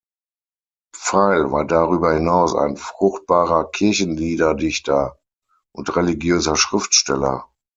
Pfeil 0.95 1.51
war 1.51 1.63
darüber 1.63 2.13
hinaus 2.15 2.55
ein 2.55 2.75
fruchtbarer 2.75 3.69
Kirchenliederdichter 3.69 5.19
und 5.75 5.95
religiöser 5.95 6.55
Schriftsteller. 6.55 7.45